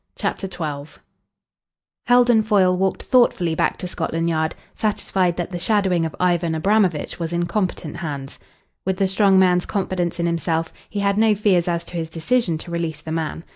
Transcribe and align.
CHAPTER 0.15 0.47
XII 0.49 0.99
Heldon 2.07 2.41
Foyle 2.41 2.75
walked 2.75 3.03
thoughtfully 3.03 3.53
back 3.53 3.77
to 3.77 3.87
Scotland 3.87 4.29
Yard, 4.29 4.55
satisfied 4.73 5.37
that 5.37 5.51
the 5.51 5.59
shadowing 5.59 6.07
of 6.07 6.15
Ivan 6.19 6.55
Abramovitch 6.55 7.19
was 7.19 7.31
in 7.31 7.45
competent 7.45 7.97
hands. 7.97 8.39
With 8.83 8.97
the 8.97 9.07
strong 9.07 9.37
man's 9.37 9.67
confidence 9.67 10.19
in 10.19 10.25
himself, 10.25 10.73
he 10.89 11.01
had 11.01 11.19
no 11.19 11.35
fears 11.35 11.67
as 11.67 11.83
to 11.83 11.93
his 11.97 12.09
decision 12.09 12.57
to 12.57 12.71
release 12.71 12.99
the 13.03 13.11
man. 13.11 13.43